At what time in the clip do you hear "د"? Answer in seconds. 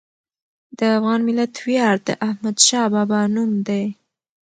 0.77-0.79, 2.07-2.09